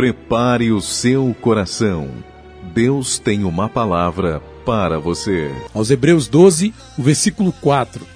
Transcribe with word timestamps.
Prepare 0.00 0.72
o 0.72 0.80
seu 0.80 1.36
coração. 1.42 2.08
Deus 2.72 3.18
tem 3.18 3.44
uma 3.44 3.68
palavra 3.68 4.40
para 4.64 4.98
você. 4.98 5.50
Aos 5.74 5.90
Hebreus 5.90 6.26
12, 6.26 6.72
o 6.96 7.02
versículo 7.02 7.52
4. 7.60 8.06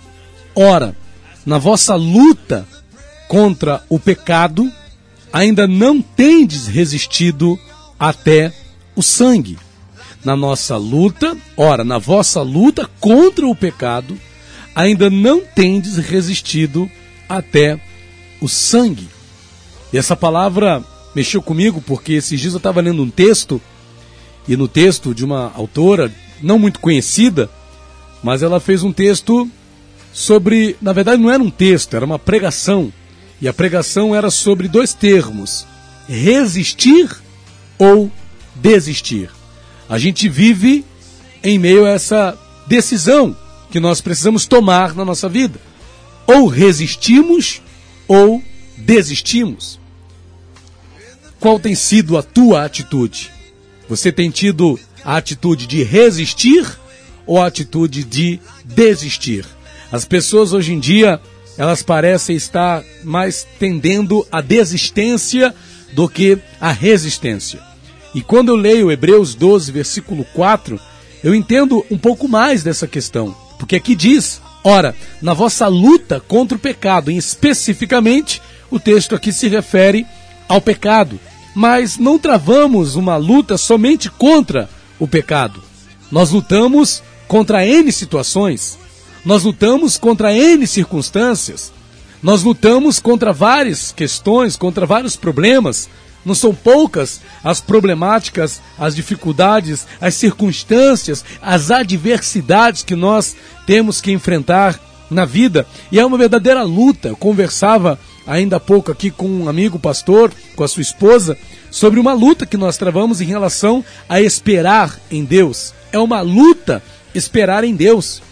Ora, 0.55 0.96
na 1.45 1.59
vossa 1.59 1.95
luta 1.95 2.66
contra 3.29 3.84
o 3.91 3.98
pecado, 4.00 4.73
ainda 5.30 5.68
não 5.68 6.00
tendes 6.00 6.66
resistido 6.66 7.59
até 8.01 8.51
o 8.96 9.03
sangue. 9.03 9.59
Na 10.25 10.35
nossa 10.35 10.79
luta, 10.79 11.37
ora, 11.55 11.85
na 11.85 11.98
vossa 11.98 12.41
luta 12.41 12.89
contra 12.98 13.46
o 13.46 13.55
pecado, 13.55 14.19
ainda 14.75 15.11
não 15.11 15.43
tendes 15.43 15.98
resistido 15.98 16.91
até 17.29 17.79
o 18.40 18.48
sangue. 18.48 19.07
E 19.93 19.98
essa 19.98 20.16
palavra 20.16 20.82
mexeu 21.14 21.43
comigo 21.43 21.81
porque 21.81 22.14
esses 22.14 22.41
dias 22.41 22.53
eu 22.53 22.59
estava 22.59 22.81
lendo 22.81 23.03
um 23.03 23.11
texto, 23.11 23.61
e 24.46 24.57
no 24.57 24.68
texto 24.68 25.14
de 25.14 25.25
uma 25.25 25.53
autora 25.55 26.13
não 26.43 26.59
muito 26.59 26.81
conhecida, 26.81 27.49
mas 28.22 28.43
ela 28.43 28.61
fez 28.61 28.82
um 28.82 28.93
texto 28.93 29.49
sobre. 30.13 30.77
Na 30.81 30.93
verdade, 30.93 31.21
não 31.21 31.31
era 31.31 31.43
um 31.43 31.50
texto, 31.50 31.95
era 31.95 32.05
uma 32.05 32.19
pregação. 32.19 32.92
E 33.41 33.48
a 33.48 33.53
pregação 33.53 34.14
era 34.14 34.31
sobre 34.31 34.69
dois 34.69 34.92
termos: 34.92 35.67
resistir 36.08 37.11
ou 37.78 38.11
desistir. 38.55 39.31
A 39.89 39.98
gente 39.98 40.28
vive 40.28 40.84
em 41.42 41.58
meio 41.58 41.84
a 41.84 41.91
essa 41.91 42.39
decisão 42.67 43.36
que 43.70 43.81
nós 43.81 44.00
precisamos 44.00 44.47
tomar 44.47 44.94
na 44.94 45.05
nossa 45.05 45.28
vida. 45.28 45.61
Ou 46.27 46.47
resistimos 46.47 47.61
ou 48.08 48.42
desistimos. 48.78 49.78
Qual 51.45 51.61
tem 51.61 51.75
sido 51.75 52.17
a 52.17 52.23
tua 52.23 52.64
atitude? 52.64 53.31
Você 53.87 54.11
tem 54.11 54.31
tido 54.31 54.81
a 55.05 55.19
atitude 55.19 55.67
de 55.67 55.83
resistir 55.83 56.67
ou 57.27 57.39
a 57.39 57.48
atitude 57.48 58.03
de 58.03 58.41
desistir? 58.64 59.45
As 59.92 60.06
pessoas 60.06 60.55
hoje 60.55 60.72
em 60.72 60.81
dia, 60.81 61.20
elas 61.59 61.83
parecem 61.83 62.34
estar 62.34 62.83
mais 63.03 63.47
tendendo 63.59 64.27
à 64.33 64.41
desistência 64.41 65.55
do 65.92 66.09
que 66.09 66.39
à 66.59 66.72
resistência. 66.72 67.61
E 68.15 68.22
quando 68.22 68.48
eu 68.48 68.56
leio 68.56 68.91
Hebreus 68.91 69.34
12, 69.34 69.70
versículo 69.70 70.25
4, 70.33 70.81
eu 71.22 71.34
entendo 71.34 71.84
um 71.91 71.98
pouco 71.98 72.27
mais 72.27 72.62
dessa 72.62 72.89
questão. 72.89 73.37
Porque 73.59 73.77
aqui 73.77 73.95
diz: 73.95 74.41
ora, 74.65 74.97
na 75.20 75.34
vossa 75.34 75.67
luta 75.67 76.20
contra 76.20 76.56
o 76.56 76.61
pecado, 76.61 77.11
e 77.11 77.19
especificamente, 77.19 78.41
o 78.70 78.81
texto 78.81 79.15
aqui 79.15 79.31
se 79.31 79.47
refere 79.47 80.06
ao 80.48 80.59
pecado. 80.62 81.20
Mas 81.55 81.98
não 81.98 82.19
travamos 82.19 82.97
uma 82.97 83.16
luta 83.16 83.56
somente 83.56 84.10
contra 84.10 84.69
o 84.98 85.06
pecado. 85.06 85.62
Nós 86.10 86.30
lutamos 86.30 87.02
contra 87.28 87.66
N 87.66 87.91
situações. 87.92 88.78
Nós 89.24 89.44
lutamos 89.44 89.97
contra 89.97 90.34
N 90.34 90.66
circunstâncias. 90.66 91.72
Nós 92.22 92.42
lutamos 92.42 92.98
contra 92.98 93.32
várias 93.32 93.92
questões, 93.92 94.56
contra 94.56 94.86
vários 94.86 95.14
problemas, 95.14 95.88
não 96.25 96.34
são 96.34 96.55
poucas 96.55 97.20
as 97.42 97.60
problemáticas, 97.60 98.60
as 98.78 98.97
dificuldades, 98.97 99.86
as 100.00 100.14
circunstâncias, 100.14 101.25
as 101.42 101.70
adversidades 101.70 102.82
que 102.82 102.94
nós 102.94 103.36
temos 103.66 104.00
que 104.00 104.10
enfrentar 104.10 104.80
na 105.10 105.25
vida. 105.25 105.66
E 105.92 106.00
é 106.00 106.06
uma 106.06 106.16
verdadeira 106.16 106.62
luta. 106.62 107.08
Eu 107.08 107.16
conversava 107.16 107.98
ainda 108.27 108.56
há 108.56 108.61
pouco 108.61 108.91
aqui 108.91 109.11
com 109.11 109.27
um 109.27 109.48
amigo 109.48 109.78
pastor, 109.78 110.33
com 110.56 110.64
a 110.64 110.69
sua 110.69 110.83
esposa, 110.83 111.36
sobre 111.70 111.98
uma 111.98 112.12
luta 112.12 112.47
que 112.47 112.56
nós 112.56 112.77
travamos 112.77 113.20
em 113.20 113.25
relação 113.25 113.84
a 114.09 114.21
esperar 114.21 114.98
em 115.10 115.25
Deus. 115.25 115.75
É 115.93 115.98
uma 115.98 116.21
luta 116.21 116.82
esperar 117.15 117.65
em 117.65 117.75
Deus. 117.75 118.22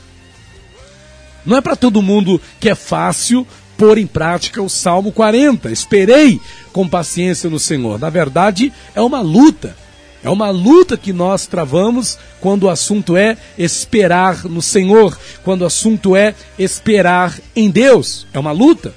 Não 1.44 1.56
é 1.56 1.60
para 1.60 1.76
todo 1.76 2.02
mundo 2.02 2.40
que 2.60 2.68
é 2.68 2.74
fácil 2.74 3.46
pôr 3.76 3.98
em 3.98 4.06
prática 4.06 4.62
o 4.62 4.68
Salmo 4.68 5.10
40. 5.10 5.70
Esperei 5.70 6.40
com 6.72 6.88
paciência 6.88 7.50
no 7.50 7.58
Senhor. 7.58 7.98
Na 7.98 8.10
verdade, 8.10 8.72
é 8.94 9.00
uma 9.00 9.20
luta. 9.20 9.76
É 10.22 10.30
uma 10.30 10.50
luta 10.50 10.96
que 10.96 11.12
nós 11.12 11.46
travamos 11.46 12.16
quando 12.40 12.64
o 12.64 12.70
assunto 12.70 13.16
é 13.16 13.36
esperar 13.58 14.44
no 14.44 14.62
Senhor, 14.62 15.18
quando 15.42 15.62
o 15.62 15.66
assunto 15.66 16.14
é 16.14 16.32
esperar 16.56 17.36
em 17.56 17.68
Deus. 17.68 18.24
É 18.32 18.38
uma 18.38 18.52
luta. 18.52 18.94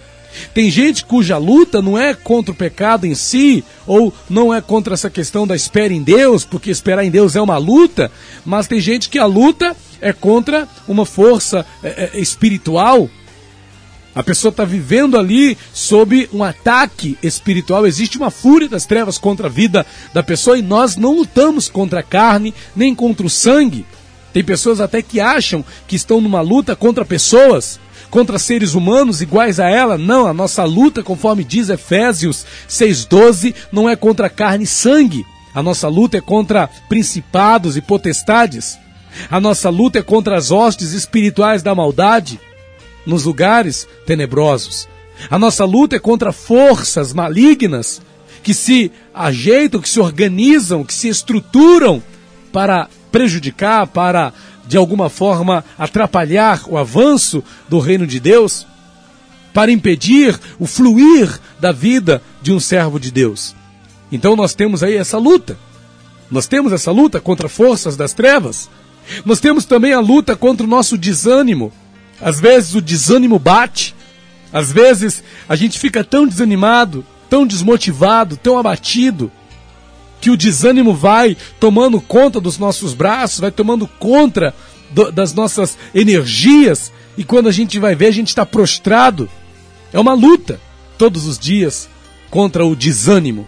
Tem 0.54 0.70
gente 0.70 1.06
cuja 1.06 1.38
luta 1.38 1.82
não 1.82 1.98
é 1.98 2.14
contra 2.14 2.52
o 2.52 2.56
pecado 2.56 3.06
em 3.06 3.16
si, 3.16 3.64
ou 3.86 4.14
não 4.30 4.54
é 4.54 4.62
contra 4.62 4.94
essa 4.94 5.10
questão 5.10 5.46
da 5.46 5.56
espera 5.56 5.94
em 5.94 6.02
Deus, 6.02 6.46
porque 6.46 6.70
esperar 6.70 7.04
em 7.04 7.12
Deus 7.12 7.36
é 7.36 7.42
uma 7.42 7.58
luta, 7.58 8.12
mas 8.46 8.68
tem 8.68 8.80
gente 8.80 9.10
que 9.10 9.20
a 9.20 9.26
luta 9.26 9.76
é 10.02 10.14
contra 10.14 10.68
uma 10.88 11.06
força 11.06 11.66
é, 11.84 12.12
é, 12.14 12.20
espiritual 12.20 13.10
a 14.16 14.24
pessoa 14.24 14.50
está 14.50 14.64
vivendo 14.64 15.18
ali 15.18 15.58
sob 15.74 16.30
um 16.32 16.42
ataque 16.42 17.18
espiritual. 17.22 17.86
Existe 17.86 18.18
uma 18.18 18.32
fúria 18.32 18.70
das 18.70 18.86
trevas 18.86 19.18
contra 19.18 19.48
a 19.48 19.50
vida 19.50 19.86
da 20.14 20.24
pessoa 20.24 20.58
e 20.58 20.62
nós 20.62 20.96
não 20.96 21.14
lutamos 21.14 21.68
contra 21.68 22.00
a 22.00 22.04
carne 22.04 22.54
nem 22.74 22.96
contra 22.96 23.26
o 23.26 23.30
sangue. 23.30 23.86
Tem 24.32 24.42
pessoas 24.42 24.80
até 24.80 25.02
que 25.02 25.20
acham 25.20 25.66
que 25.86 25.98
estão 25.98 26.22
numa 26.22 26.40
luta 26.40 26.78
contra 26.78 27.04
pessoas, 27.04 27.78
contra 28.16 28.40
seres 28.40 28.76
humanos 28.76 29.22
iguais 29.22 29.60
a 29.60 29.70
ela. 29.70 29.98
Não, 29.98 30.26
a 30.26 30.34
nossa 30.34 30.64
luta, 30.64 31.04
conforme 31.04 31.44
diz 31.44 31.68
Efésios 31.68 32.46
6,12, 32.70 33.54
não 33.74 33.90
é 33.90 33.96
contra 33.98 34.30
carne 34.30 34.64
e 34.64 34.68
sangue. 34.68 35.26
A 35.54 35.62
nossa 35.62 35.90
luta 35.90 36.18
é 36.18 36.22
contra 36.22 36.70
principados 36.88 37.76
e 37.76 37.82
potestades. 37.82 38.80
A 39.30 39.38
nossa 39.42 39.70
luta 39.70 40.00
é 40.00 40.02
contra 40.02 40.38
as 40.38 40.50
hostes 40.50 40.94
espirituais 40.94 41.62
da 41.62 41.76
maldade 41.76 42.40
nos 43.06 43.26
lugares 43.26 43.86
tenebrosos. 44.06 44.88
A 45.30 45.38
nossa 45.38 45.66
luta 45.66 45.98
é 45.98 46.00
contra 46.00 46.32
forças 46.32 47.12
malignas 47.12 48.02
que 48.42 48.54
se 48.54 48.94
ajeitam, 49.14 49.82
que 49.82 49.90
se 49.90 50.00
organizam, 50.00 50.86
que 50.86 50.94
se 50.94 51.10
estruturam 51.10 52.02
para 52.54 52.88
prejudicar, 53.12 53.88
para 53.88 54.32
de 54.68 54.78
alguma 54.78 55.10
forma 55.10 55.64
atrapalhar 55.78 56.64
o 56.68 56.78
avanço 56.78 57.44
do 57.70 57.80
reino 57.80 58.08
de 58.08 58.20
Deus, 58.20 58.66
para 59.54 59.72
impedir 59.72 60.38
o 60.60 60.68
fluir 60.68 61.40
da 61.60 61.72
vida 61.72 62.22
de 62.42 62.52
um 62.52 62.60
servo 62.60 63.00
de 63.00 63.10
Deus. 63.10 63.56
Então 64.12 64.36
nós 64.36 64.54
temos 64.54 64.84
aí 64.84 64.96
essa 64.96 65.18
luta. 65.18 65.58
Nós 66.30 66.48
temos 66.48 66.74
essa 66.74 66.92
luta 66.92 67.22
contra 67.22 67.48
forças 67.48 67.96
das 67.96 68.14
trevas. 68.14 68.70
Nós 69.24 69.40
temos 69.40 69.64
também 69.66 69.94
a 69.94 70.00
luta 70.00 70.36
contra 70.36 70.66
o 70.66 70.70
nosso 70.70 70.98
desânimo, 70.98 71.72
às 72.20 72.40
vezes 72.40 72.76
o 72.76 72.82
desânimo 72.82 73.38
bate, 73.38 73.96
às 74.52 74.72
vezes 74.72 75.24
a 75.48 75.56
gente 75.56 75.78
fica 75.78 76.04
tão 76.04 76.28
desanimado, 76.28 77.06
tão 77.30 77.46
desmotivado, 77.46 78.38
tão 78.38 78.58
abatido, 78.58 79.32
que 80.26 80.32
o 80.32 80.36
desânimo 80.36 80.92
vai 80.92 81.38
tomando 81.60 82.02
conta 82.02 82.42
dos 82.42 82.58
nossos 82.58 82.96
braços, 82.96 83.42
vai 83.42 83.52
tomando 83.52 83.86
conta 83.88 84.56
do, 84.90 85.12
das 85.12 85.36
nossas 85.36 85.78
energias, 85.94 86.92
e 87.16 87.24
quando 87.24 87.48
a 87.48 87.52
gente 87.52 87.78
vai 87.78 87.94
ver, 87.94 88.08
a 88.08 88.12
gente 88.12 88.30
está 88.30 88.44
prostrado. 88.44 89.30
É 89.94 90.00
uma 90.00 90.16
luta 90.16 90.60
todos 90.98 91.28
os 91.28 91.38
dias 91.38 91.88
contra 92.32 92.66
o 92.66 92.76
desânimo. 92.76 93.48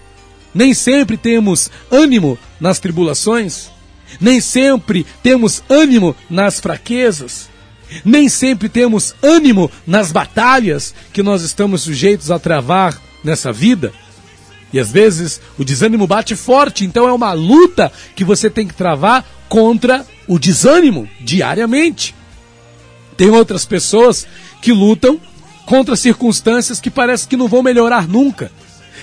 Nem 0.53 0.71
sempre 0.75 1.17
temos 1.17 1.71
ânimo 1.89 2.37
nas 2.59 2.77
tribulações, 2.77 3.71
nem 4.21 4.39
sempre 4.39 5.03
temos 5.23 5.63
ânimo 5.67 6.15
nas 6.29 6.59
fraquezas. 6.59 7.49
Nem 8.05 8.29
sempre 8.29 8.69
temos 8.69 9.15
ânimo 9.23 9.71
nas 9.87 10.11
batalhas 10.11 10.93
que 11.11 11.23
nós 11.23 11.41
estamos 11.41 11.81
sujeitos 11.81 12.29
a 12.29 12.37
travar 12.37 13.01
nessa 13.23 13.51
vida. 13.51 13.91
E 14.71 14.79
às 14.79 14.91
vezes 14.91 15.39
o 15.57 15.63
desânimo 15.63 16.07
bate 16.07 16.35
forte, 16.35 16.85
então 16.85 17.07
é 17.07 17.13
uma 17.13 17.33
luta 17.33 17.91
que 18.15 18.23
você 18.23 18.49
tem 18.49 18.67
que 18.67 18.73
travar 18.73 19.25
contra 19.47 20.05
o 20.27 20.37
desânimo 20.37 21.07
diariamente. 21.21 22.13
Tem 23.15 23.29
outras 23.29 23.65
pessoas 23.65 24.27
que 24.61 24.71
lutam 24.71 25.19
contra 25.65 25.95
circunstâncias 25.95 26.79
que 26.79 26.89
parece 26.89 27.27
que 27.27 27.37
não 27.37 27.47
vão 27.47 27.63
melhorar 27.63 28.07
nunca. 28.07 28.51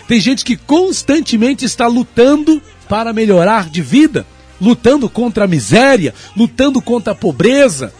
Tem 0.07 0.21
gente 0.21 0.45
que 0.45 0.57
constantemente 0.57 1.65
está 1.65 1.87
lutando 1.87 2.61
para 2.89 3.13
melhorar 3.13 3.71
de 3.71 3.81
vida, 3.81 4.27
lutando 4.61 5.09
contra 5.09 5.45
a 5.45 5.49
miséria, 5.49 6.15
lutando 6.37 6.81
contra 6.81 7.13
a 7.13 7.17
pobreza, 7.17 7.93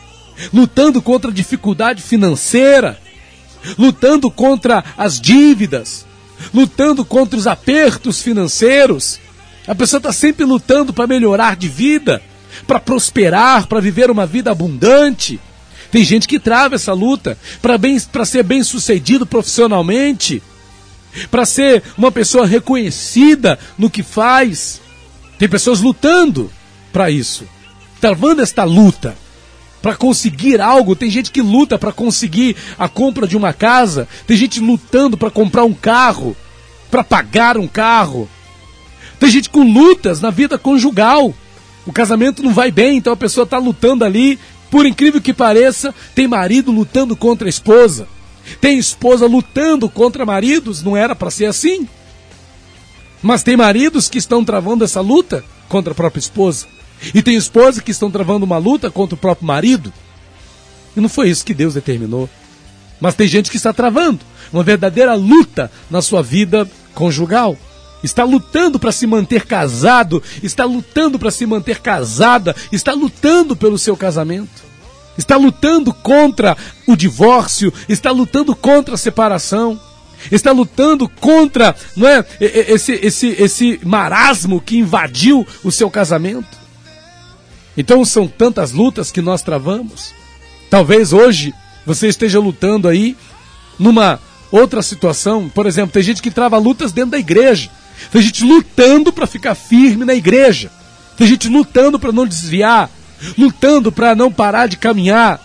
lutando 0.53 1.01
contra 1.01 1.31
a 1.31 1.35
dificuldade 1.35 2.03
financeira, 2.03 2.99
lutando 3.79 4.31
contra 4.31 4.85
as 4.97 5.21
dívidas, 5.21 6.07
lutando 6.53 7.05
contra 7.05 7.39
os 7.39 7.47
apertos 7.47 8.21
financeiros. 8.21 9.21
A 9.67 9.75
pessoa 9.75 9.99
está 9.99 10.13
sempre 10.13 10.45
lutando 10.45 10.93
para 10.93 11.07
melhorar 11.07 11.57
de 11.57 11.69
vida, 11.69 12.23
para 12.67 12.81
prosperar, 12.81 13.67
para 13.67 13.81
viver 13.81 14.11
uma 14.11 14.27
vida 14.27 14.51
abundante. 14.51 15.41
Tem 15.91 16.05
gente 16.05 16.27
que 16.27 16.39
trava 16.39 16.75
essa 16.75 16.93
luta 16.93 17.39
para 17.63 18.25
ser 18.25 18.43
bem 18.43 18.63
sucedido 18.63 19.27
profissionalmente. 19.27 20.43
para 21.31 21.47
ser 21.47 21.81
uma 21.97 22.11
pessoa 22.11 22.45
reconhecida 22.45 23.57
no 23.79 23.89
que 23.89 24.03
faz. 24.03 24.81
Tem 25.39 25.49
pessoas 25.49 25.81
lutando 25.81 26.51
para 26.93 27.09
isso, 27.09 27.45
travando 28.01 28.43
esta 28.43 28.65
luta 28.65 29.17
para 29.85 29.95
conseguir 29.95 30.63
algo. 30.63 30.97
Tem 30.97 31.11
gente 31.11 31.31
que 31.31 31.43
luta 31.43 31.79
para 31.79 31.93
conseguir 31.93 32.57
a 32.79 32.89
compra 32.89 33.27
de 33.27 33.37
uma 33.37 33.53
casa, 33.53 34.09
tem 34.27 34.35
gente 34.35 34.59
lutando 34.59 35.15
para 35.15 35.31
comprar 35.31 35.65
um 35.65 35.75
carro, 35.75 36.35
para 36.91 37.05
pagar 37.05 37.59
um 37.59 37.69
carro. 37.69 38.27
Tem 39.21 39.29
gente 39.29 39.51
com 39.51 39.63
lutas 39.63 40.23
na 40.23 40.31
vida 40.31 40.57
conjugal. 40.57 41.35
O 41.85 41.93
casamento 41.93 42.43
não 42.43 42.55
vai 42.55 42.71
bem, 42.71 42.97
então 42.97 43.13
a 43.13 43.17
pessoa 43.17 43.45
está 43.45 43.59
lutando 43.59 44.07
ali. 44.07 44.39
Por 44.71 44.87
incrível 44.87 45.21
que 45.21 45.35
pareça, 45.35 45.95
tem 46.15 46.27
marido 46.27 46.73
lutando 46.73 47.15
contra 47.15 47.47
a 47.47 47.51
esposa. 47.51 48.09
Tem 48.63 48.79
esposa 48.79 49.27
lutando 49.27 49.87
contra 49.91 50.25
maridos, 50.25 50.83
não 50.83 50.97
era 50.97 51.15
para 51.15 51.31
ser 51.31 51.45
assim. 51.45 51.87
Mas 53.23 53.43
tem 53.43 53.55
maridos 53.55 54.09
que 54.09 54.17
estão 54.17 54.43
travando 54.43 54.83
essa 54.83 55.03
luta 55.03 55.45
contra 55.69 55.93
a 55.93 55.95
própria 55.95 56.21
esposa. 56.21 56.69
E 57.13 57.23
tem 57.23 57.37
esposas 57.37 57.83
que 57.83 57.91
estão 57.91 58.11
travando 58.11 58.45
uma 58.45 58.59
luta 58.59 58.91
contra 58.91 59.15
o 59.15 59.19
próprio 59.19 59.47
marido. 59.47 59.93
E 60.97 61.01
não 61.01 61.09
foi 61.09 61.29
isso 61.29 61.45
que 61.45 61.55
Deus 61.55 61.75
determinou. 61.75 62.29
Mas 63.01 63.15
tem 63.15 63.27
gente 63.27 63.51
que 63.51 63.57
está 63.57 63.73
travando 63.73 64.21
uma 64.53 64.63
verdadeira 64.63 65.15
luta 65.15 65.71
na 65.91 66.01
sua 66.01 66.23
vida 66.23 66.71
conjugal. 66.95 67.57
Está 68.03 68.23
lutando 68.23 68.79
para 68.79 68.93
se 68.93 69.07
manter 69.07 69.47
casado, 69.47 70.23
está 70.43 70.65
lutando 70.65 71.19
para 71.19 71.31
se 71.31 71.47
manter 71.47 71.81
casada, 71.81 72.55
está 72.71 72.93
lutando 72.93 73.57
pelo 73.57 73.79
seu 73.79 73.97
casamento 73.97 74.65
está 75.17 75.37
lutando 75.37 75.93
contra 75.93 76.57
o 76.87 76.97
divórcio, 76.97 77.73
está 77.89 78.11
lutando 78.11 78.55
contra 78.55 78.95
a 78.95 78.99
separação, 78.99 79.81
está 80.31 80.53
lutando 80.53 81.09
contra 81.09 81.75
não 81.97 82.07
é, 82.07 82.25
esse, 82.41 82.93
esse, 82.93 83.29
esse 83.29 83.81
marasmo 83.85 84.61
que 84.61 84.79
invadiu 84.79 85.47
o 85.63 85.71
seu 85.71 85.91
casamento. 85.91 86.64
Então 87.77 88.05
são 88.05 88.27
tantas 88.29 88.73
lutas 88.73 89.11
que 89.11 89.21
nós 89.21 89.43
travamos. 89.43 90.15
Talvez 90.71 91.13
hoje 91.13 91.53
você 91.85 92.09
esteja 92.09 92.39
lutando 92.39 92.89
aí 92.89 93.17
numa 93.79 94.21
outra 94.51 94.83
situação. 94.83 95.49
Por 95.49 95.67
exemplo, 95.67 95.93
tem 95.93 96.03
gente 96.03 96.23
que 96.23 96.31
trava 96.31 96.59
lutas 96.59 96.93
dentro 96.93 97.13
da 97.13 97.19
igreja. 97.19 97.71
Tem 98.11 98.23
gente 98.23 98.45
lutando 98.45 99.13
para 99.13 99.27
ficar 99.27 99.55
firme 99.55 100.05
na 100.05 100.15
igreja. 100.15 100.71
Tem 101.17 101.27
gente 101.27 101.49
lutando 101.49 101.99
para 101.99 102.13
não 102.13 102.27
desviar 102.27 102.91
lutando 103.39 103.91
para 103.91 104.15
não 104.15 104.31
parar 104.31 104.67
de 104.67 104.77
caminhar, 104.77 105.41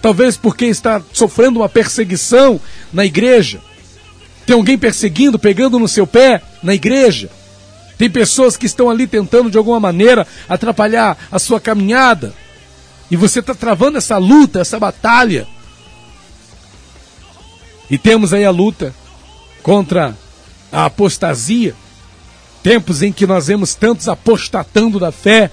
talvez 0.00 0.36
porque 0.36 0.66
está 0.66 1.00
sofrendo 1.12 1.60
uma 1.60 1.68
perseguição 1.68 2.60
na 2.92 3.04
igreja. 3.04 3.60
Tem 4.44 4.54
alguém 4.54 4.76
perseguindo, 4.76 5.38
pegando 5.38 5.78
no 5.78 5.88
seu 5.88 6.06
pé 6.06 6.42
na 6.62 6.74
igreja. 6.74 7.30
Tem 7.98 8.10
pessoas 8.10 8.56
que 8.56 8.66
estão 8.66 8.90
ali 8.90 9.06
tentando 9.06 9.50
de 9.50 9.58
alguma 9.58 9.78
maneira 9.78 10.26
atrapalhar 10.48 11.16
a 11.30 11.38
sua 11.38 11.60
caminhada. 11.60 12.34
E 13.10 13.16
você 13.16 13.40
está 13.40 13.54
travando 13.54 13.98
essa 13.98 14.16
luta, 14.16 14.60
essa 14.60 14.78
batalha. 14.78 15.46
E 17.90 17.98
temos 17.98 18.32
aí 18.32 18.44
a 18.44 18.50
luta 18.50 18.94
contra 19.62 20.16
a 20.72 20.86
apostasia. 20.86 21.74
Tempos 22.62 23.02
em 23.02 23.12
que 23.12 23.26
nós 23.26 23.48
vemos 23.48 23.74
tantos 23.74 24.08
apostatando 24.08 24.98
da 24.98 25.12
fé, 25.12 25.50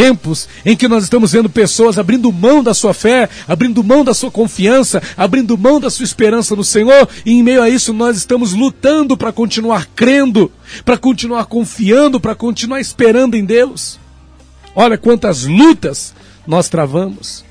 tempos 0.00 0.48
em 0.64 0.74
que 0.74 0.88
nós 0.88 1.04
estamos 1.04 1.32
vendo 1.32 1.50
pessoas 1.50 1.98
abrindo 1.98 2.32
mão 2.32 2.62
da 2.62 2.72
sua 2.72 2.94
fé, 2.94 3.28
abrindo 3.46 3.84
mão 3.84 4.02
da 4.02 4.14
sua 4.14 4.30
confiança, 4.30 5.02
abrindo 5.14 5.58
mão 5.58 5.78
da 5.78 5.90
sua 5.90 6.04
esperança 6.04 6.56
no 6.56 6.64
Senhor, 6.64 7.06
e 7.26 7.32
em 7.32 7.42
meio 7.42 7.62
a 7.62 7.68
isso 7.68 7.92
nós 7.92 8.16
estamos 8.16 8.54
lutando 8.54 9.14
para 9.14 9.30
continuar 9.30 9.86
crendo, 9.94 10.50
para 10.86 10.96
continuar 10.96 11.44
confiando, 11.44 12.18
para 12.18 12.34
continuar 12.34 12.80
esperando 12.80 13.34
em 13.34 13.44
Deus. 13.44 14.00
Olha 14.74 14.96
quantas 14.96 15.44
lutas 15.44 16.14
nós 16.46 16.70
travamos. 16.70 17.44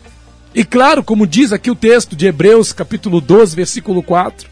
E 0.56 0.66
claro, 0.66 1.04
como 1.04 1.28
diz 1.28 1.54
aqui 1.54 1.70
o 1.70 1.76
texto 1.76 2.16
de 2.16 2.26
Hebreus, 2.26 2.74
capítulo 2.74 3.22
12, 3.22 3.56
versículo 3.56 4.02
4, 4.02 4.50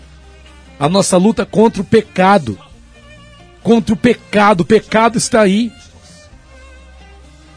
a 0.79 0.87
nossa 0.87 1.17
luta 1.17 1.47
contra 1.47 1.81
o 1.81 1.85
pecado. 1.85 2.59
Contra 3.63 3.95
o 3.95 3.97
pecado, 3.97 4.61
o 4.61 4.65
pecado 4.65 5.17
está 5.17 5.41
aí. 5.41 5.71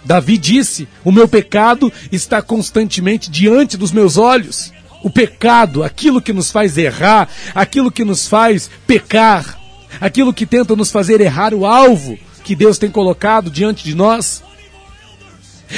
Davi 0.04 0.38
disse: 0.38 0.88
O 1.04 1.12
meu 1.12 1.28
pecado 1.28 1.92
está 2.10 2.40
constantemente 2.40 3.30
diante 3.30 3.76
dos 3.76 3.92
meus 3.92 4.16
olhos. 4.16 4.72
O 5.02 5.10
pecado, 5.10 5.82
aquilo 5.82 6.20
que 6.20 6.32
nos 6.32 6.50
faz 6.50 6.76
errar, 6.76 7.28
aquilo 7.54 7.90
que 7.90 8.04
nos 8.04 8.26
faz 8.26 8.70
pecar, 8.86 9.58
aquilo 9.98 10.34
que 10.34 10.44
tenta 10.44 10.76
nos 10.76 10.90
fazer 10.90 11.20
errar 11.20 11.54
o 11.54 11.64
alvo 11.64 12.18
que 12.44 12.54
Deus 12.54 12.76
tem 12.76 12.90
colocado 12.90 13.50
diante 13.50 13.82
de 13.82 13.94
nós, 13.94 14.42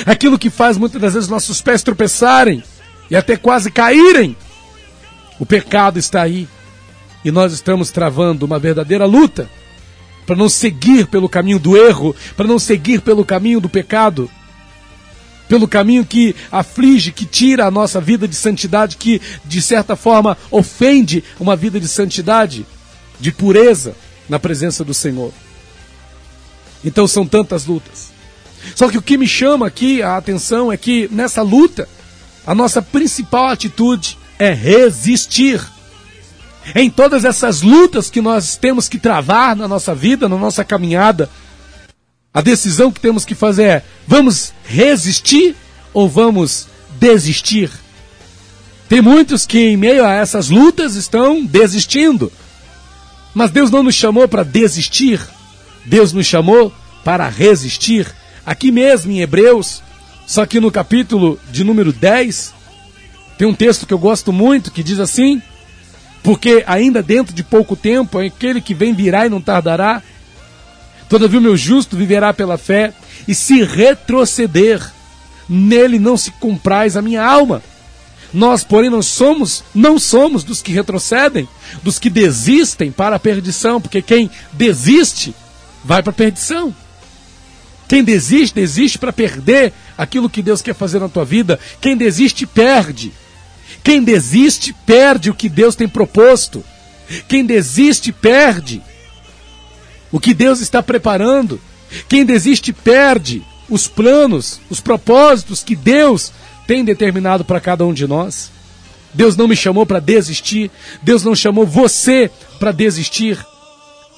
aquilo 0.06 0.38
que 0.38 0.50
faz 0.50 0.76
muitas 0.76 1.00
das 1.00 1.14
vezes 1.14 1.28
nossos 1.28 1.60
pés 1.60 1.82
tropeçarem 1.82 2.64
e 3.10 3.14
até 3.14 3.36
quase 3.36 3.70
caírem. 3.70 4.36
O 5.38 5.46
pecado 5.46 5.98
está 5.98 6.22
aí 6.22 6.48
e 7.24 7.30
nós 7.30 7.52
estamos 7.52 7.90
travando 7.90 8.44
uma 8.44 8.58
verdadeira 8.58 9.04
luta 9.04 9.48
para 10.26 10.36
não 10.36 10.48
seguir 10.48 11.06
pelo 11.06 11.28
caminho 11.28 11.58
do 11.58 11.76
erro, 11.76 12.14
para 12.36 12.46
não 12.46 12.58
seguir 12.58 13.00
pelo 13.00 13.24
caminho 13.24 13.60
do 13.60 13.68
pecado, 13.68 14.30
pelo 15.48 15.68
caminho 15.68 16.04
que 16.04 16.34
aflige, 16.50 17.12
que 17.12 17.26
tira 17.26 17.66
a 17.66 17.70
nossa 17.70 18.00
vida 18.00 18.26
de 18.26 18.34
santidade, 18.34 18.96
que 18.96 19.20
de 19.44 19.60
certa 19.60 19.94
forma 19.94 20.36
ofende 20.50 21.22
uma 21.38 21.54
vida 21.54 21.78
de 21.78 21.88
santidade, 21.88 22.64
de 23.20 23.30
pureza 23.30 23.94
na 24.28 24.38
presença 24.38 24.82
do 24.82 24.94
Senhor. 24.94 25.32
Então 26.84 27.06
são 27.06 27.26
tantas 27.26 27.66
lutas. 27.66 28.12
Só 28.74 28.88
que 28.88 28.98
o 28.98 29.02
que 29.02 29.18
me 29.18 29.26
chama 29.26 29.66
aqui 29.66 30.02
a 30.02 30.16
atenção 30.16 30.72
é 30.72 30.76
que 30.76 31.08
nessa 31.12 31.42
luta, 31.42 31.88
a 32.46 32.54
nossa 32.54 32.80
principal 32.80 33.48
atitude 33.48 34.16
é 34.38 34.52
resistir 34.52 35.60
em 36.74 36.88
todas 36.88 37.24
essas 37.24 37.62
lutas 37.62 38.10
que 38.10 38.20
nós 38.20 38.56
temos 38.56 38.88
que 38.88 38.98
travar 38.98 39.56
na 39.56 39.66
nossa 39.66 39.94
vida, 39.94 40.28
na 40.28 40.36
nossa 40.36 40.64
caminhada, 40.64 41.28
a 42.32 42.40
decisão 42.40 42.90
que 42.90 43.00
temos 43.00 43.24
que 43.24 43.34
fazer 43.34 43.64
é: 43.64 43.84
vamos 44.06 44.52
resistir 44.64 45.54
ou 45.92 46.08
vamos 46.08 46.66
desistir? 46.98 47.70
Tem 48.88 49.00
muitos 49.00 49.46
que, 49.46 49.58
em 49.58 49.76
meio 49.76 50.04
a 50.04 50.12
essas 50.12 50.48
lutas, 50.48 50.94
estão 50.94 51.44
desistindo. 51.44 52.32
Mas 53.34 53.50
Deus 53.50 53.70
não 53.70 53.82
nos 53.82 53.94
chamou 53.94 54.28
para 54.28 54.42
desistir, 54.42 55.20
Deus 55.84 56.12
nos 56.12 56.26
chamou 56.26 56.72
para 57.04 57.28
resistir. 57.28 58.06
Aqui 58.44 58.70
mesmo 58.70 59.12
em 59.12 59.20
Hebreus, 59.20 59.82
só 60.26 60.44
que 60.44 60.60
no 60.60 60.70
capítulo 60.70 61.38
de 61.50 61.64
número 61.64 61.92
10, 61.92 62.52
tem 63.38 63.48
um 63.48 63.54
texto 63.54 63.86
que 63.86 63.94
eu 63.94 63.98
gosto 63.98 64.32
muito 64.32 64.70
que 64.70 64.82
diz 64.82 65.00
assim: 65.00 65.40
porque 66.22 66.62
ainda 66.66 67.02
dentro 67.02 67.34
de 67.34 67.42
pouco 67.42 67.74
tempo, 67.74 68.18
aquele 68.18 68.60
que 68.60 68.74
vem 68.74 68.94
virá 68.94 69.26
e 69.26 69.30
não 69.30 69.40
tardará. 69.40 70.02
Todavia 71.08 71.38
o 71.38 71.42
meu 71.42 71.56
justo 71.56 71.96
viverá 71.96 72.32
pela 72.32 72.56
fé, 72.56 72.92
e 73.26 73.34
se 73.34 73.62
retroceder, 73.62 74.82
nele 75.48 75.98
não 75.98 76.16
se 76.16 76.30
compraz 76.32 76.96
a 76.96 77.02
minha 77.02 77.24
alma. 77.24 77.62
Nós, 78.32 78.64
porém, 78.64 78.88
não 78.88 79.02
somos, 79.02 79.62
não 79.74 79.98
somos 79.98 80.42
dos 80.42 80.62
que 80.62 80.72
retrocedem, 80.72 81.46
dos 81.82 81.98
que 81.98 82.08
desistem 82.08 82.90
para 82.90 83.16
a 83.16 83.18
perdição, 83.18 83.80
porque 83.80 84.00
quem 84.00 84.30
desiste 84.52 85.34
vai 85.84 86.02
para 86.02 86.10
a 86.10 86.14
perdição. 86.14 86.74
Quem 87.86 88.02
desiste, 88.02 88.54
desiste 88.54 88.98
para 88.98 89.12
perder 89.12 89.70
aquilo 89.98 90.30
que 90.30 90.40
Deus 90.40 90.62
quer 90.62 90.74
fazer 90.74 90.98
na 90.98 91.10
tua 91.10 91.26
vida. 91.26 91.60
Quem 91.78 91.94
desiste, 91.94 92.46
perde. 92.46 93.12
Quem 93.82 94.02
desiste, 94.02 94.74
perde 94.86 95.30
o 95.30 95.34
que 95.34 95.48
Deus 95.48 95.74
tem 95.74 95.88
proposto. 95.88 96.64
Quem 97.28 97.44
desiste, 97.44 98.12
perde 98.12 98.80
o 100.10 100.20
que 100.20 100.32
Deus 100.32 100.60
está 100.60 100.82
preparando. 100.82 101.60
Quem 102.08 102.24
desiste, 102.24 102.72
perde 102.72 103.42
os 103.68 103.88
planos, 103.88 104.60
os 104.70 104.80
propósitos 104.80 105.62
que 105.62 105.74
Deus 105.74 106.32
tem 106.66 106.84
determinado 106.84 107.44
para 107.44 107.60
cada 107.60 107.84
um 107.84 107.92
de 107.92 108.06
nós. 108.06 108.50
Deus 109.14 109.36
não 109.36 109.48
me 109.48 109.56
chamou 109.56 109.84
para 109.84 110.00
desistir. 110.00 110.70
Deus 111.02 111.24
não 111.24 111.34
chamou 111.34 111.66
você 111.66 112.30
para 112.58 112.72
desistir. 112.72 113.38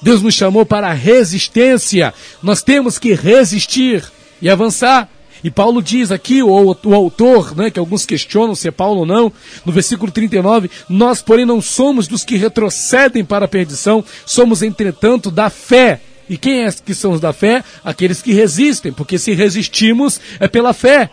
Deus 0.02 0.23
nos 0.23 0.35
chamou 0.35 0.66
para 0.66 0.92
resistência. 0.92 2.12
Nós 2.42 2.62
temos 2.62 2.99
que 2.99 3.14
resistir 3.14 4.04
e 4.40 4.50
avançar. 4.50 5.09
E 5.45 5.51
Paulo 5.51 5.83
diz 5.83 6.11
aqui, 6.11 6.43
o, 6.43 6.49
o 6.49 6.95
autor, 6.95 7.55
né, 7.55 7.71
que 7.71 7.79
alguns 7.79 8.07
questionam 8.07 8.55
se 8.55 8.67
é 8.67 8.71
Paulo 8.71 9.01
ou 9.01 9.07
não, 9.07 9.31
no 9.63 9.73
versículo 9.73 10.11
39, 10.11 10.71
nós, 10.89 11.21
porém, 11.21 11.45
não 11.45 11.61
somos 11.61 12.09
dos 12.09 12.25
que 12.25 12.37
retrocedem 12.37 13.23
para 13.23 13.45
a 13.45 13.49
perdição, 13.49 14.03
somos, 14.25 14.63
entretanto, 14.63 15.31
da 15.31 15.51
fé. 15.51 16.01
E 16.31 16.39
quem 16.39 16.65
é 16.65 16.73
que 16.73 16.95
são 16.95 17.13
os 17.13 17.21
da 17.21 17.35
fé? 17.35 17.63
Aqueles 17.85 18.23
que 18.23 18.33
resistem, 18.33 18.91
porque 18.91 19.19
se 19.19 19.35
resistimos 19.35 20.19
é 20.41 20.49
pela 20.49 20.73
fé. 20.73 21.11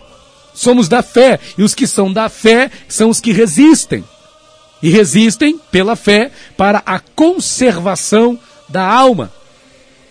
Somos 0.54 0.88
da 0.88 1.04
fé, 1.04 1.38
e 1.58 1.64
os 1.64 1.76
que 1.76 1.86
são 1.86 2.12
da 2.12 2.30
fé 2.30 2.72
são 2.88 3.10
os 3.10 3.20
que 3.20 3.34
resistem. 3.34 4.02
e 4.82 4.90
resistem 4.90 5.60
pela 5.70 5.98
fé 5.98 6.32
para 6.56 6.82
a 6.86 7.00
conservação 7.00 8.40
da 8.70 8.88
alma. 8.88 9.30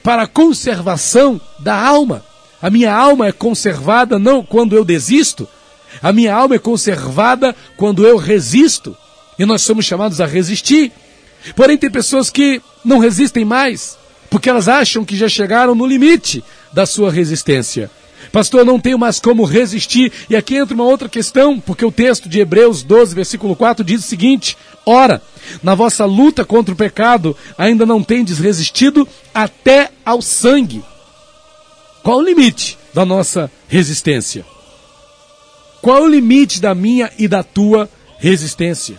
Para 0.02 0.24
a 0.24 0.26
conservação 0.26 1.40
da 1.58 1.74
alma. 1.74 2.22
A 2.60 2.68
minha 2.70 2.94
alma 2.94 3.26
é 3.26 3.32
conservada 3.32 4.18
não 4.18 4.44
quando 4.44 4.76
eu 4.76 4.84
desisto, 4.84 5.48
a 6.02 6.12
minha 6.12 6.34
alma 6.34 6.54
é 6.54 6.58
conservada 6.58 7.54
quando 7.76 8.06
eu 8.06 8.16
resisto. 8.16 8.96
E 9.38 9.44
nós 9.44 9.62
somos 9.62 9.84
chamados 9.84 10.20
a 10.20 10.26
resistir. 10.26 10.92
Porém, 11.56 11.76
tem 11.76 11.90
pessoas 11.90 12.30
que 12.30 12.60
não 12.84 12.98
resistem 12.98 13.44
mais, 13.44 13.98
porque 14.28 14.48
elas 14.48 14.68
acham 14.68 15.04
que 15.04 15.16
já 15.16 15.28
chegaram 15.28 15.74
no 15.74 15.86
limite 15.86 16.44
da 16.72 16.84
sua 16.86 17.10
resistência. 17.10 17.90
Pastor, 18.30 18.64
não 18.64 18.78
tenho 18.78 18.98
mais 18.98 19.18
como 19.18 19.44
resistir. 19.44 20.12
E 20.28 20.36
aqui 20.36 20.56
entra 20.56 20.74
uma 20.74 20.84
outra 20.84 21.08
questão, 21.08 21.58
porque 21.58 21.84
o 21.84 21.90
texto 21.90 22.28
de 22.28 22.38
Hebreus 22.38 22.82
12, 22.82 23.14
versículo 23.14 23.56
4 23.56 23.82
diz 23.82 24.04
o 24.04 24.08
seguinte: 24.08 24.56
Ora, 24.84 25.22
na 25.62 25.74
vossa 25.74 26.04
luta 26.04 26.44
contra 26.44 26.74
o 26.74 26.76
pecado, 26.76 27.36
ainda 27.56 27.86
não 27.86 28.02
tendes 28.02 28.38
resistido 28.38 29.08
até 29.34 29.90
ao 30.04 30.20
sangue. 30.20 30.84
Qual 32.02 32.18
o 32.18 32.22
limite 32.22 32.78
da 32.94 33.04
nossa 33.04 33.50
resistência? 33.68 34.44
Qual 35.82 36.02
o 36.02 36.08
limite 36.08 36.60
da 36.60 36.74
minha 36.74 37.10
e 37.18 37.26
da 37.28 37.42
tua 37.42 37.88
resistência? 38.18 38.98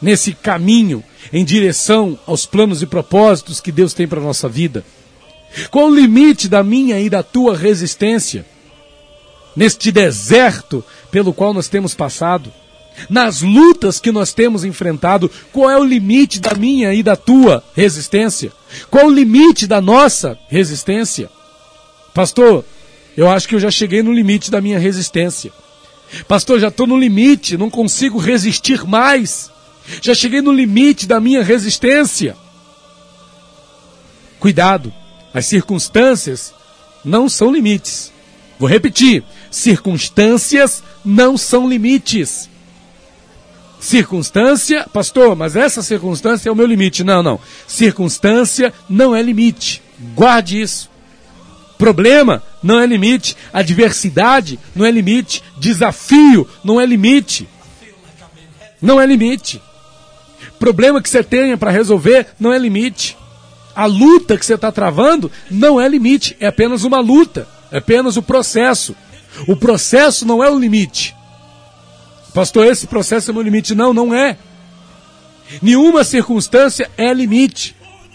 Nesse 0.00 0.32
caminho 0.32 1.02
em 1.32 1.44
direção 1.44 2.18
aos 2.26 2.46
planos 2.46 2.82
e 2.82 2.86
propósitos 2.86 3.60
que 3.60 3.72
Deus 3.72 3.94
tem 3.94 4.06
para 4.06 4.20
a 4.20 4.24
nossa 4.24 4.48
vida. 4.48 4.84
Qual 5.70 5.88
o 5.88 5.94
limite 5.94 6.48
da 6.48 6.62
minha 6.62 6.98
e 7.00 7.08
da 7.08 7.22
tua 7.22 7.56
resistência? 7.56 8.44
Neste 9.56 9.92
deserto 9.92 10.84
pelo 11.10 11.32
qual 11.32 11.54
nós 11.54 11.68
temos 11.68 11.94
passado, 11.94 12.52
nas 13.08 13.40
lutas 13.40 14.00
que 14.00 14.12
nós 14.12 14.32
temos 14.32 14.64
enfrentado, 14.64 15.30
qual 15.52 15.70
é 15.70 15.78
o 15.78 15.84
limite 15.84 16.40
da 16.40 16.54
minha 16.54 16.92
e 16.92 17.02
da 17.02 17.16
tua 17.16 17.62
resistência? 17.74 18.52
Qual 18.90 19.06
o 19.06 19.12
limite 19.12 19.66
da 19.66 19.80
nossa 19.80 20.38
resistência? 20.48 21.30
Pastor, 22.14 22.64
eu 23.16 23.28
acho 23.28 23.48
que 23.48 23.56
eu 23.56 23.60
já 23.60 23.70
cheguei 23.70 24.02
no 24.02 24.12
limite 24.12 24.50
da 24.50 24.60
minha 24.60 24.78
resistência. 24.78 25.52
Pastor, 26.28 26.60
já 26.60 26.68
estou 26.68 26.86
no 26.86 26.96
limite, 26.96 27.56
não 27.56 27.68
consigo 27.68 28.18
resistir 28.18 28.86
mais. 28.86 29.50
Já 30.00 30.14
cheguei 30.14 30.40
no 30.40 30.52
limite 30.52 31.06
da 31.06 31.20
minha 31.20 31.42
resistência. 31.42 32.36
Cuidado, 34.38 34.92
as 35.32 35.46
circunstâncias 35.46 36.54
não 37.04 37.28
são 37.28 37.52
limites. 37.52 38.12
Vou 38.58 38.68
repetir: 38.68 39.24
circunstâncias 39.50 40.82
não 41.04 41.36
são 41.36 41.68
limites. 41.68 42.48
Circunstância, 43.80 44.88
pastor, 44.92 45.36
mas 45.36 45.56
essa 45.56 45.82
circunstância 45.82 46.48
é 46.48 46.52
o 46.52 46.56
meu 46.56 46.66
limite. 46.66 47.04
Não, 47.04 47.22
não. 47.22 47.40
Circunstância 47.66 48.72
não 48.88 49.14
é 49.14 49.20
limite. 49.20 49.82
Guarde 50.14 50.60
isso. 50.60 50.93
Problema 51.78 52.42
não 52.62 52.78
é 52.80 52.86
limite. 52.86 53.36
Adversidade 53.52 54.58
não 54.74 54.84
é 54.84 54.90
limite. 54.90 55.42
Desafio 55.58 56.48
não 56.62 56.80
é 56.80 56.86
limite. 56.86 57.48
Não 58.80 59.00
é 59.00 59.06
limite. 59.06 59.60
Problema 60.58 61.02
que 61.02 61.10
você 61.10 61.22
tenha 61.22 61.56
para 61.56 61.70
resolver 61.70 62.28
não 62.38 62.52
é 62.52 62.58
limite. 62.58 63.16
A 63.74 63.86
luta 63.86 64.38
que 64.38 64.46
você 64.46 64.54
está 64.54 64.70
travando 64.70 65.30
não 65.50 65.80
é 65.80 65.88
limite, 65.88 66.36
é 66.38 66.46
apenas 66.46 66.84
uma 66.84 67.00
luta, 67.00 67.48
é 67.72 67.78
apenas 67.78 68.16
o 68.16 68.22
processo. 68.22 68.94
O 69.48 69.56
processo 69.56 70.24
não 70.24 70.44
é 70.44 70.48
o 70.48 70.58
limite. 70.58 71.14
Pastor, 72.32 72.66
esse 72.66 72.86
processo 72.86 73.30
é 73.30 73.34
meu 73.34 73.42
limite. 73.42 73.74
Não, 73.74 73.92
não 73.92 74.14
é. 74.14 74.36
Nenhuma 75.60 76.04
circunstância 76.04 76.90
é 76.96 77.12
limite. 77.12 77.74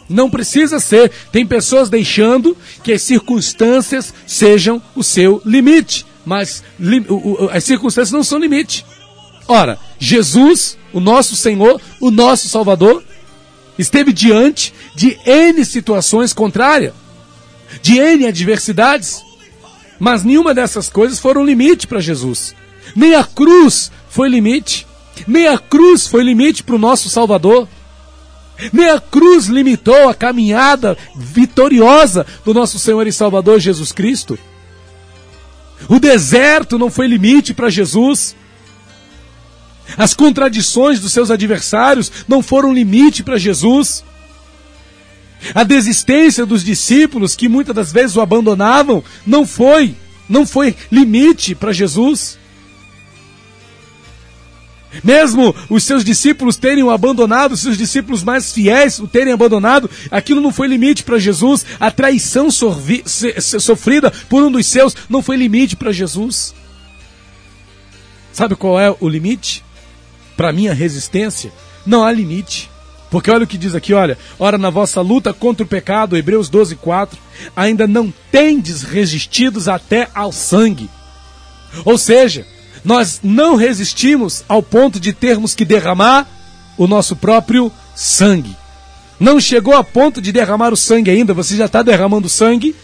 Não 0.10 0.30
precisa 0.30 0.80
ser. 0.80 1.12
Tem 1.32 1.46
pessoas 1.46 1.90
deixando 1.90 2.58
que 2.84 2.92
as 2.92 3.02
circunstâncias 3.02 4.14
sejam 4.26 4.82
o 4.96 5.04
seu 5.04 5.42
limite. 5.46 6.06
Mas 6.26 6.64
li, 6.80 7.06
o, 7.08 7.46
o, 7.46 7.50
as 7.52 7.64
circunstâncias 7.64 8.12
não 8.12 8.24
são 8.24 8.40
limite. 8.40 8.86
Ora, 9.48 9.80
Jesus, 9.98 10.78
o 10.92 11.00
nosso 11.00 11.36
Senhor, 11.36 11.80
o 12.00 12.12
nosso 12.12 12.50
Salvador, 12.50 13.04
esteve 13.78 14.12
diante 14.12 14.74
de 14.96 15.18
N 15.26 15.64
situações 15.64 16.34
contrárias, 16.34 16.94
de 17.82 17.98
N 17.98 18.28
adversidades, 18.28 19.22
mas 20.00 20.24
nenhuma 20.24 20.54
dessas 20.54 20.90
coisas 20.90 21.20
foram 21.20 21.44
limite 21.44 21.88
para 21.88 22.00
Jesus. 22.00 22.54
Nem 22.96 23.16
a 23.16 23.24
cruz 23.24 23.92
foi 24.10 24.30
limite, 24.30 24.86
nem 25.28 25.48
a 25.48 25.58
cruz 25.58 26.08
foi 26.08 26.24
limite 26.24 26.64
para 26.64 26.76
o 26.76 26.80
nosso 26.80 27.10
Salvador. 27.10 27.68
Nem 28.74 28.90
a 28.90 29.00
cruz 29.00 29.46
limitou 29.46 30.10
a 30.10 30.14
caminhada 30.14 30.98
vitoriosa 31.16 32.26
do 32.44 32.54
nosso 32.54 32.78
Senhor 32.78 33.06
e 33.08 33.12
Salvador 33.12 33.60
Jesus 33.60 33.92
Cristo. 33.92 34.38
O 35.88 36.00
deserto 36.00 36.78
não 36.78 36.92
foi 36.92 37.08
limite 37.08 37.54
para 37.54 37.70
Jesus. 37.70 38.36
As 39.98 40.14
contradições 40.14 41.00
dos 41.00 41.14
seus 41.14 41.32
adversários 41.32 42.12
não 42.28 42.44
foram 42.44 42.74
limite 42.74 43.24
para 43.24 43.38
Jesus. 43.38 44.04
A 45.56 45.64
desistência 45.64 46.46
dos 46.46 46.64
discípulos, 46.64 47.36
que 47.36 47.48
muitas 47.48 47.74
das 47.74 47.92
vezes 47.92 48.18
o 48.18 48.22
abandonavam, 48.22 49.04
não 49.26 49.48
foi, 49.48 49.96
não 50.28 50.46
foi 50.46 50.76
limite 50.92 51.56
para 51.56 51.72
Jesus. 51.72 52.38
Mesmo 55.04 55.56
os 55.70 55.84
seus 55.84 56.04
discípulos 56.04 56.58
terem 56.58 56.84
o 56.84 56.90
abandonado, 56.90 57.52
os 57.52 57.62
seus 57.62 57.78
discípulos 57.78 58.24
mais 58.24 58.52
fiéis 58.52 59.00
o 59.00 59.08
terem 59.08 59.32
abandonado, 59.32 59.90
aquilo 60.10 60.42
não 60.42 60.52
foi 60.52 60.68
limite 60.68 61.04
para 61.04 61.20
Jesus. 61.20 61.66
A 61.80 61.92
traição 61.92 62.50
sofrida 62.52 64.12
por 64.28 64.44
um 64.44 64.52
dos 64.52 64.66
seus 64.66 64.96
não 65.08 65.22
foi 65.22 65.38
limite 65.38 65.76
para 65.76 65.92
Jesus. 65.92 66.56
Sabe 68.34 68.56
qual 68.56 68.80
é 68.80 68.96
o 69.00 69.08
limite? 69.08 69.64
para 70.40 70.54
minha 70.54 70.74
resistência, 70.74 71.52
não 71.86 72.06
há 72.06 72.14
limite. 72.14 72.72
Porque 73.12 73.30
olha 73.30 73.44
o 73.44 73.48
que 73.48 73.58
diz 73.58 73.76
aqui, 73.76 73.94
olha, 73.94 74.18
ora 74.40 74.58
na 74.58 74.70
vossa 74.70 75.02
luta 75.02 75.34
contra 75.34 75.66
o 75.66 75.68
pecado, 75.68 76.16
Hebreus 76.16 76.48
12, 76.48 76.78
4, 76.78 77.20
ainda 77.54 77.86
não 77.86 78.14
tendes 78.32 78.82
resistidos 78.82 79.68
até 79.68 80.08
ao 80.16 80.32
sangue. 80.32 80.90
Ou 81.84 81.98
seja, 81.98 82.48
nós 82.84 83.20
não 83.24 83.56
resistimos 83.56 84.44
ao 84.48 84.62
ponto 84.64 85.00
de 85.00 85.14
termos 85.14 85.54
que 85.54 85.66
derramar 85.66 86.28
o 86.78 86.88
nosso 86.88 87.16
próprio 87.16 87.72
sangue. 87.96 88.56
Não 89.20 89.40
chegou 89.40 89.76
a 89.76 89.84
ponto 89.84 90.22
de 90.22 90.32
derramar 90.32 90.72
o 90.72 90.78
sangue 90.78 91.12
ainda, 91.12 91.34
você 91.34 91.56
já 91.56 91.66
está 91.66 91.82
derramando 91.82 92.30
sangue. 92.30 92.76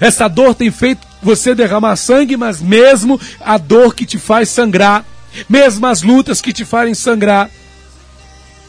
Essa 0.00 0.26
dor 0.28 0.54
tem 0.54 0.70
feito 0.70 1.06
você 1.22 1.54
derramar 1.54 1.96
sangue, 1.96 2.36
mas 2.36 2.60
mesmo 2.60 3.20
a 3.40 3.58
dor 3.58 3.94
que 3.94 4.06
te 4.06 4.18
faz 4.18 4.48
sangrar, 4.48 5.04
mesmo 5.48 5.86
as 5.86 6.02
lutas 6.02 6.40
que 6.40 6.52
te 6.52 6.64
farem 6.64 6.94
sangrar, 6.94 7.50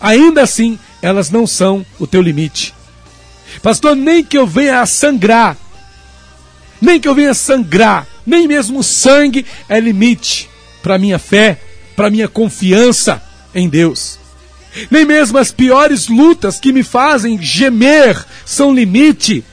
ainda 0.01 0.43
assim 0.43 0.77
elas 1.01 1.29
não 1.29 1.47
são 1.47 1.85
o 1.99 2.05
teu 2.05 2.21
limite. 2.21 2.73
Pastor, 3.61 3.95
nem 3.95 4.23
que 4.23 4.37
eu 4.37 4.47
venha 4.47 4.81
a 4.81 4.85
sangrar, 4.85 5.55
nem 6.81 6.99
que 6.99 7.07
eu 7.07 7.15
venha 7.15 7.31
a 7.31 7.35
sangrar, 7.35 8.07
nem 8.25 8.47
mesmo 8.47 8.83
sangue 8.83 9.45
é 9.67 9.79
limite 9.79 10.49
para 10.81 10.97
minha 10.97 11.19
fé, 11.19 11.59
para 11.95 12.09
minha 12.09 12.27
confiança 12.27 13.21
em 13.53 13.69
Deus. 13.69 14.19
Nem 14.89 15.05
mesmo 15.05 15.37
as 15.37 15.51
piores 15.51 16.07
lutas 16.07 16.59
que 16.59 16.71
me 16.71 16.83
fazem 16.83 17.41
gemer 17.41 18.23
são 18.45 18.73
limite 18.73 19.43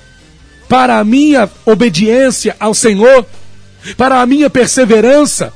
para 0.68 0.98
a 0.98 1.04
minha 1.04 1.50
obediência 1.66 2.56
ao 2.58 2.74
Senhor, 2.74 3.26
para 3.96 4.20
a 4.20 4.26
minha 4.26 4.48
perseverança, 4.48 5.52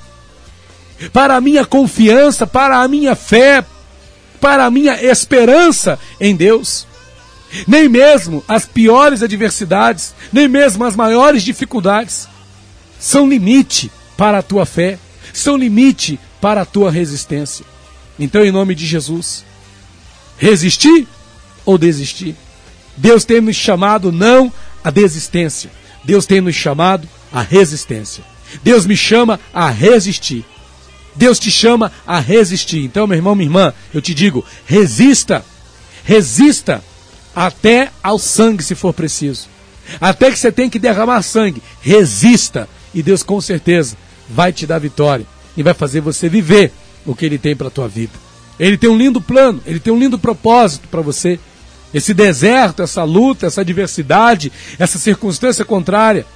para 1.12 1.36
a 1.36 1.40
minha 1.40 1.64
confiança, 1.64 2.46
para 2.46 2.80
a 2.80 2.88
minha 2.88 3.14
fé, 3.14 3.64
para 4.40 4.66
a 4.66 4.70
minha 4.70 5.02
esperança 5.02 5.98
em 6.20 6.36
Deus. 6.36 6.86
Nem 7.66 7.88
mesmo 7.88 8.44
as 8.48 8.66
piores 8.66 9.22
adversidades, 9.22 10.14
nem 10.32 10.48
mesmo 10.48 10.84
as 10.84 10.96
maiores 10.96 11.42
dificuldades 11.42 12.28
são 13.04 13.28
limite 13.28 13.92
para 14.16 14.38
a 14.38 14.42
tua 14.42 14.64
fé, 14.64 14.98
são 15.30 15.58
limite 15.58 16.18
para 16.40 16.62
a 16.62 16.64
tua 16.64 16.90
resistência. 16.90 17.66
Então, 18.18 18.42
em 18.42 18.50
nome 18.50 18.74
de 18.74 18.86
Jesus, 18.86 19.44
resistir 20.38 21.06
ou 21.66 21.76
desistir? 21.76 22.34
Deus 22.96 23.26
tem 23.26 23.42
nos 23.42 23.56
chamado 23.56 24.10
não 24.10 24.50
a 24.82 24.90
desistência, 24.90 25.70
Deus 26.02 26.24
tem 26.24 26.40
nos 26.40 26.54
chamado 26.54 27.06
a 27.30 27.42
resistência. 27.42 28.24
Deus 28.62 28.86
me 28.86 28.96
chama 28.96 29.38
a 29.52 29.68
resistir. 29.68 30.42
Deus 31.14 31.38
te 31.38 31.50
chama 31.50 31.92
a 32.06 32.18
resistir. 32.18 32.84
Então, 32.84 33.06
meu 33.06 33.18
irmão, 33.18 33.34
minha 33.34 33.48
irmã, 33.48 33.74
eu 33.92 34.00
te 34.00 34.14
digo: 34.14 34.42
resista, 34.64 35.44
resista 36.04 36.82
até 37.36 37.90
ao 38.02 38.18
sangue, 38.18 38.64
se 38.64 38.74
for 38.74 38.94
preciso. 38.94 39.46
Até 40.00 40.30
que 40.30 40.38
você 40.38 40.50
tem 40.50 40.70
que 40.70 40.78
derramar 40.78 41.20
sangue, 41.20 41.62
resista. 41.82 42.66
E 42.94 43.02
Deus 43.02 43.22
com 43.22 43.40
certeza 43.40 43.96
vai 44.28 44.52
te 44.52 44.66
dar 44.66 44.78
vitória 44.78 45.26
e 45.56 45.62
vai 45.62 45.74
fazer 45.74 46.00
você 46.00 46.28
viver 46.28 46.72
o 47.04 47.14
que 47.14 47.26
Ele 47.26 47.38
tem 47.38 47.54
para 47.54 47.70
tua 47.70 47.88
vida. 47.88 48.12
Ele 48.58 48.78
tem 48.78 48.88
um 48.88 48.96
lindo 48.96 49.20
plano, 49.20 49.60
ele 49.66 49.80
tem 49.80 49.92
um 49.92 49.98
lindo 49.98 50.18
propósito 50.18 50.86
para 50.88 51.00
você. 51.00 51.38
Esse 51.92 52.14
deserto, 52.14 52.82
essa 52.82 53.04
luta, 53.04 53.46
essa 53.46 53.60
adversidade, 53.60 54.52
essa 54.78 54.98
circunstância 54.98 55.64
contrária 55.64 56.26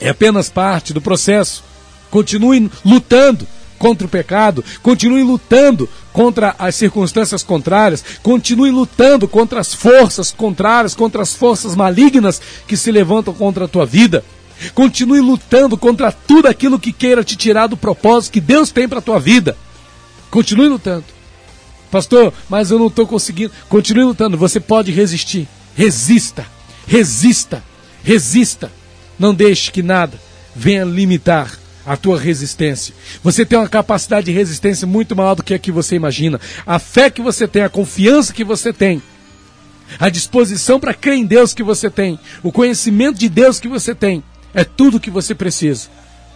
é 0.00 0.08
apenas 0.08 0.48
parte 0.48 0.92
do 0.92 1.00
processo. 1.00 1.64
Continue 2.10 2.70
lutando 2.84 3.46
contra 3.78 4.06
o 4.06 4.10
pecado, 4.10 4.64
continue 4.80 5.24
lutando 5.24 5.88
contra 6.12 6.54
as 6.56 6.76
circunstâncias 6.76 7.42
contrárias, 7.42 8.04
continue 8.22 8.70
lutando 8.70 9.26
contra 9.26 9.58
as 9.58 9.74
forças 9.74 10.30
contrárias, 10.30 10.94
contra 10.94 11.22
as 11.22 11.34
forças 11.34 11.74
malignas 11.74 12.40
que 12.68 12.76
se 12.76 12.92
levantam 12.92 13.34
contra 13.34 13.64
a 13.64 13.68
tua 13.68 13.84
vida. 13.84 14.24
Continue 14.74 15.20
lutando 15.20 15.76
contra 15.76 16.12
tudo 16.12 16.48
aquilo 16.48 16.78
que 16.78 16.92
queira 16.92 17.24
te 17.24 17.36
tirar 17.36 17.66
do 17.66 17.76
propósito 17.76 18.32
que 18.32 18.40
Deus 18.40 18.70
tem 18.70 18.88
para 18.88 18.98
a 18.98 19.02
tua 19.02 19.18
vida. 19.18 19.56
Continue 20.30 20.68
lutando. 20.68 21.04
Pastor, 21.90 22.32
mas 22.48 22.70
eu 22.70 22.78
não 22.78 22.86
estou 22.86 23.06
conseguindo. 23.06 23.52
Continue 23.68 24.04
lutando. 24.04 24.36
Você 24.38 24.58
pode 24.58 24.90
resistir. 24.90 25.46
Resista. 25.74 26.46
Resista. 26.86 27.62
Resista. 28.02 28.72
Não 29.18 29.34
deixe 29.34 29.70
que 29.70 29.82
nada 29.82 30.18
venha 30.54 30.84
limitar 30.84 31.58
a 31.84 31.96
tua 31.96 32.18
resistência. 32.18 32.94
Você 33.22 33.44
tem 33.44 33.58
uma 33.58 33.68
capacidade 33.68 34.26
de 34.26 34.32
resistência 34.32 34.86
muito 34.86 35.14
maior 35.16 35.34
do 35.34 35.42
que 35.42 35.54
a 35.54 35.58
que 35.58 35.72
você 35.72 35.96
imagina. 35.96 36.40
A 36.66 36.78
fé 36.78 37.10
que 37.10 37.20
você 37.20 37.46
tem, 37.46 37.62
a 37.62 37.68
confiança 37.68 38.32
que 38.32 38.44
você 38.44 38.72
tem, 38.72 39.02
a 39.98 40.08
disposição 40.08 40.80
para 40.80 40.94
crer 40.94 41.18
em 41.18 41.26
Deus 41.26 41.52
que 41.52 41.62
você 41.62 41.90
tem, 41.90 42.18
o 42.42 42.52
conhecimento 42.52 43.18
de 43.18 43.28
Deus 43.28 43.60
que 43.60 43.68
você 43.68 43.94
tem, 43.94 44.22
é 44.54 44.64
tudo 44.64 44.96
o 44.96 45.00
que 45.00 45.10
você 45.10 45.34
precisa 45.34 45.88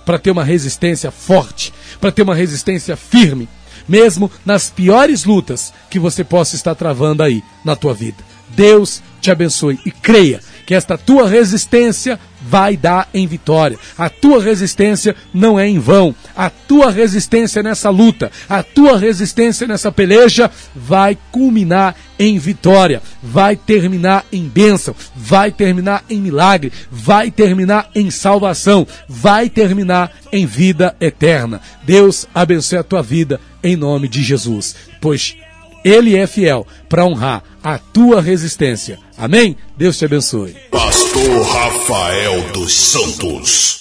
para 0.05 0.19
ter 0.19 0.31
uma 0.31 0.45
resistência 0.45 1.11
forte, 1.11 1.73
para 2.01 2.13
ter 2.13 2.23
uma 2.23 2.35
resistência 2.35 2.97
firme 2.97 3.49
mesmo 3.89 4.31
nas 4.45 4.71
piores 4.71 5.25
lutas 5.25 5.73
que 5.91 5.99
você 5.99 6.25
possa 6.25 6.57
estar 6.57 6.75
travando 6.75 7.23
aí 7.23 7.43
na 7.65 7.77
tua 7.77 7.95
vida. 7.95 8.17
Deus 8.49 9.03
te 9.21 9.31
abençoe 9.31 9.79
e 9.85 9.91
creia 9.91 10.41
que 10.65 10.75
esta 10.75 10.97
tua 10.97 11.29
resistência 11.29 12.19
vai 12.49 12.77
dar 12.77 13.09
em 13.13 13.27
vitória. 13.27 13.79
A 13.99 14.09
tua 14.09 14.43
resistência 14.43 15.15
não 15.33 15.59
é 15.59 15.67
em 15.67 15.79
vão. 15.79 16.15
A 16.37 16.49
tua 16.49 16.91
resistência 16.91 17.63
nessa 17.63 17.91
luta, 17.91 18.31
a 18.49 18.63
tua 18.63 18.97
resistência 18.99 19.67
nessa 19.67 19.91
peleja 19.91 20.51
vai 20.75 21.19
culminar 21.31 21.95
em 22.19 22.39
vitória, 22.39 23.03
vai 23.23 23.57
terminar 23.57 24.25
em 24.33 24.45
bênção, 24.49 24.95
vai 25.15 25.51
terminar 25.51 26.05
em 26.09 26.19
milagre, 26.21 26.73
vai 26.91 27.31
terminar 27.31 27.91
em 27.95 28.11
salvação, 28.11 28.87
vai 29.09 29.51
terminar 29.51 30.13
em 30.33 30.47
vida 30.47 30.97
eterna. 31.01 31.61
Deus 31.83 32.27
abençoe 32.35 32.79
a 32.79 32.83
tua 32.83 33.03
vida 33.03 33.41
em 33.63 33.77
nome 33.77 34.09
de 34.09 34.23
Jesus, 34.23 34.75
pois 35.01 35.37
ele 35.85 36.17
é 36.17 36.27
fiel 36.27 36.67
para 36.89 37.05
honrar 37.05 37.43
a 37.67 37.81
tua 37.81 38.23
resistência. 38.23 38.97
Amém? 39.19 39.57
Deus 39.77 39.99
te 39.99 40.05
abençoe. 40.05 40.55
Pastor 40.71 41.43
Rafael 41.43 42.53
dos 42.53 42.73
Santos. 42.73 43.81